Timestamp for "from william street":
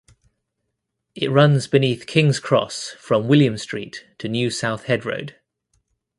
2.97-4.03